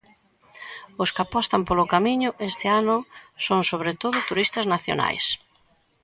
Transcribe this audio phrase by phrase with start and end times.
[1.01, 2.97] Os que apostan polo camiño este ano
[3.45, 5.25] son sobre todo turistas nacionais.